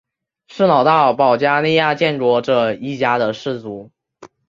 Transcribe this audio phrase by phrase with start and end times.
[0.47, 3.91] 是老大保加利亚建国者一家的氏族。